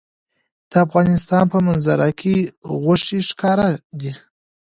د 0.69 0.73
افغانستان 0.85 1.43
په 1.53 1.57
منظره 1.67 2.09
کې 2.19 2.35
غوښې 2.81 3.19
ښکاره 3.29 3.67
ده. 4.01 4.13